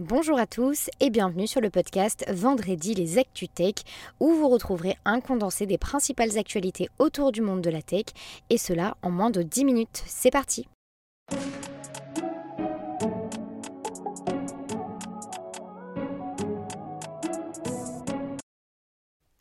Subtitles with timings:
[0.00, 3.74] Bonjour à tous et bienvenue sur le podcast Vendredi les Actu Tech
[4.18, 8.06] où vous retrouverez un condensé des principales actualités autour du monde de la tech
[8.50, 10.02] et cela en moins de 10 minutes.
[10.04, 10.66] C'est parti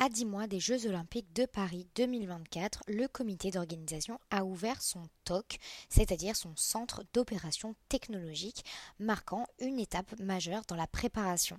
[0.04, 5.08] À 10 mois des Jeux Olympiques de Paris 2024, le comité d'organisation a ouvert son
[5.24, 8.66] TOC, c'est-à-dire son centre d'opération technologique,
[9.00, 11.58] marquant une étape majeure dans la préparation.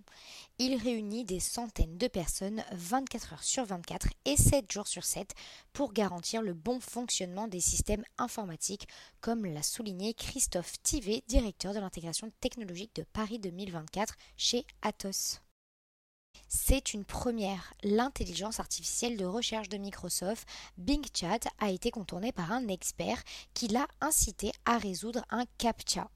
[0.59, 5.33] Il réunit des centaines de personnes 24 heures sur 24 et 7 jours sur 7
[5.73, 8.88] pour garantir le bon fonctionnement des systèmes informatiques,
[9.23, 15.41] comme l'a souligné Christophe Tivet, directeur de l'intégration technologique de Paris 2024 chez Atos.
[16.48, 17.74] C'est une première.
[17.83, 20.48] L'intelligence artificielle de recherche de Microsoft,
[20.79, 23.23] Bing Chat, a été contournée par un expert
[23.55, 26.09] qui l'a incité à résoudre un CAPTCHA.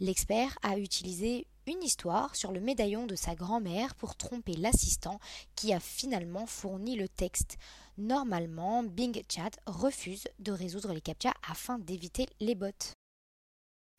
[0.00, 5.20] L'expert a utilisé une histoire sur le médaillon de sa grand-mère pour tromper l'assistant
[5.54, 7.56] qui a finalement fourni le texte.
[7.98, 12.94] Normalement, Bing Chat refuse de résoudre les CAPTCHA afin d'éviter les bots.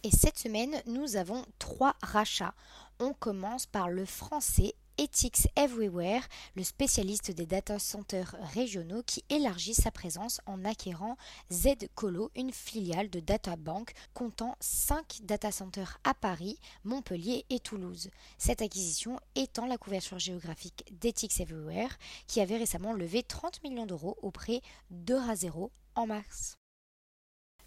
[0.04, 2.56] Et cette semaine, nous avons trois rachats.
[3.00, 6.22] On commence par le français Ethics Everywhere,
[6.56, 11.18] le spécialiste des data centers régionaux qui élargit sa présence en acquérant
[11.52, 18.10] Z-Colo, une filiale de DataBank comptant 5 data centers à Paris, Montpellier et Toulouse.
[18.38, 21.90] Cette acquisition étend la couverture géographique d'Ethics Everywhere
[22.28, 26.58] qui avait récemment levé 30 millions d'euros auprès d'Eurazero en mars.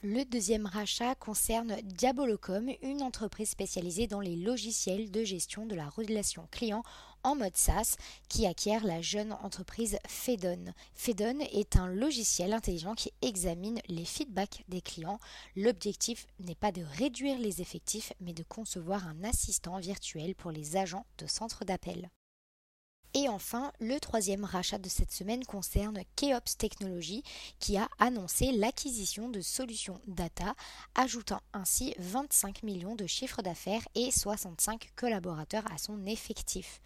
[0.08, 5.88] Le deuxième rachat concerne Diabolocom, une entreprise spécialisée dans les logiciels de gestion de la
[5.88, 6.84] relation client
[7.24, 7.96] en mode SaaS
[8.28, 10.72] qui acquiert la jeune entreprise Fedon.
[10.94, 15.18] Fedon est un logiciel intelligent qui examine les feedbacks des clients.
[15.56, 20.76] L'objectif n'est pas de réduire les effectifs mais de concevoir un assistant virtuel pour les
[20.76, 22.10] agents de centre d'appel.
[23.18, 27.22] Et enfin, le troisième rachat de cette semaine concerne Keops Technologies
[27.58, 30.54] qui a annoncé l'acquisition de solutions data,
[30.94, 36.82] ajoutant ainsi 25 millions de chiffres d'affaires et 65 collaborateurs à son effectif.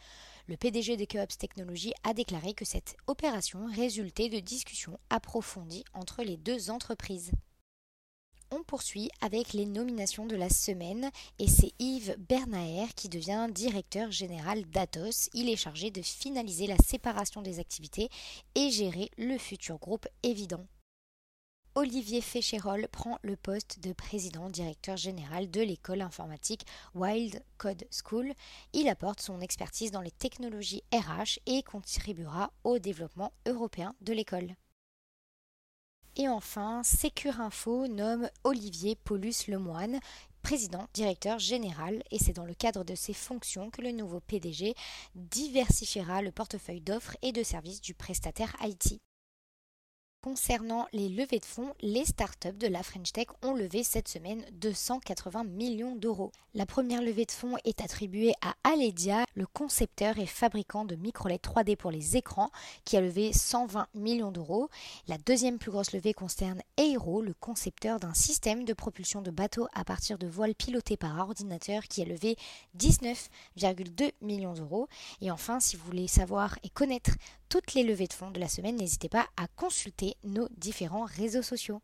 [0.46, 6.22] Le PDG de Keops Technologies a déclaré que cette opération résultait de discussions approfondies entre
[6.22, 7.32] les deux entreprises
[8.50, 14.10] on poursuit avec les nominations de la semaine et c'est Yves Bernaer qui devient directeur
[14.10, 15.28] général d'Atos.
[15.34, 18.08] Il est chargé de finaliser la séparation des activités
[18.54, 20.66] et gérer le futur groupe évident.
[21.76, 28.32] Olivier Féchérol prend le poste de président directeur général de l'école informatique Wild Code School.
[28.72, 34.56] Il apporte son expertise dans les technologies RH et contribuera au développement européen de l'école.
[36.16, 36.82] Et enfin,
[37.38, 40.00] Info nomme Olivier Paulus Lemoine
[40.42, 44.74] président directeur général et c'est dans le cadre de ces fonctions que le nouveau PDG
[45.14, 49.00] diversifiera le portefeuille d'offres et de services du prestataire IT.
[50.22, 54.44] Concernant les levées de fonds, les startups de la French Tech ont levé cette semaine
[54.52, 56.30] 280 millions d'euros.
[56.52, 61.40] La première levée de fonds est attribuée à Aledia, le concepteur et fabricant de micro-LED
[61.40, 62.50] 3D pour les écrans,
[62.84, 64.68] qui a levé 120 millions d'euros.
[65.08, 69.68] La deuxième plus grosse levée concerne Aero, le concepteur d'un système de propulsion de bateaux
[69.72, 72.36] à partir de voiles pilotées par ordinateur, qui a levé
[72.78, 74.86] 19,2 millions d'euros.
[75.22, 77.12] Et enfin, si vous voulez savoir et connaître
[77.48, 81.42] toutes les levées de fonds de la semaine, n'hésitez pas à consulter nos différents réseaux
[81.42, 81.80] sociaux.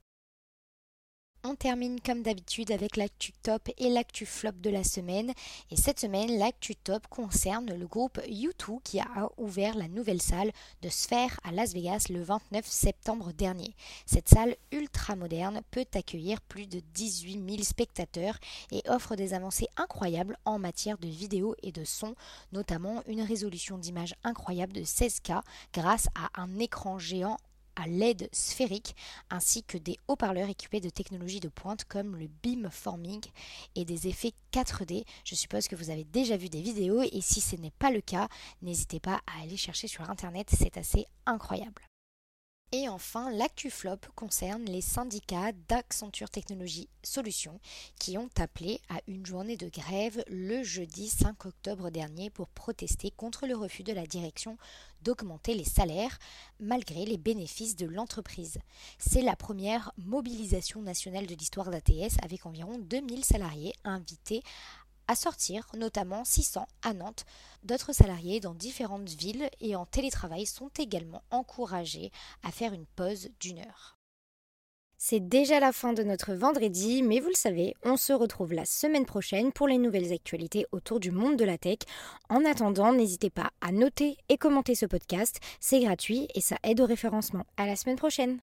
[1.48, 5.32] On termine comme d'habitude avec l'actu top et l'actu flop de la semaine.
[5.70, 10.50] Et cette semaine, l'actu top concerne le groupe U2 qui a ouvert la nouvelle salle
[10.82, 13.76] de Sphere à Las Vegas le 29 septembre dernier.
[14.06, 18.38] Cette salle ultra moderne peut accueillir plus de 18 000 spectateurs
[18.72, 22.16] et offre des avancées incroyables en matière de vidéo et de son,
[22.50, 27.37] notamment une résolution d'image incroyable de 16K grâce à un écran géant
[27.76, 28.97] à LED sphérique
[29.31, 33.20] ainsi que des haut-parleurs équipés de technologies de pointe comme le beamforming
[33.75, 35.04] et des effets 4D.
[35.25, 38.00] Je suppose que vous avez déjà vu des vidéos et si ce n'est pas le
[38.00, 38.28] cas,
[38.62, 41.82] n'hésitez pas à aller chercher sur internet, c'est assez incroyable.
[42.72, 47.60] Et enfin, l'actu flop concerne les syndicats d'Accenture Technologies Solutions
[48.00, 53.12] qui ont appelé à une journée de grève le jeudi 5 octobre dernier pour protester
[53.12, 54.58] contre le refus de la direction
[55.02, 56.18] d'augmenter les salaires
[56.58, 58.58] malgré les bénéfices de l'entreprise.
[58.98, 64.42] C'est la première mobilisation nationale de l'histoire d'ATS avec environ 2000 salariés invités
[65.08, 67.25] à sortir, notamment 600 à Nantes.
[67.62, 72.11] D'autres salariés dans différentes villes et en télétravail sont également encouragés
[72.43, 73.97] à faire une pause d'une heure.
[74.99, 78.64] C'est déjà la fin de notre vendredi, mais vous le savez, on se retrouve la
[78.64, 81.81] semaine prochaine pour les nouvelles actualités autour du monde de la tech.
[82.31, 86.81] En attendant, n'hésitez pas à noter et commenter ce podcast, c'est gratuit et ça aide
[86.81, 87.44] au référencement.
[87.59, 88.38] À la semaine prochaine.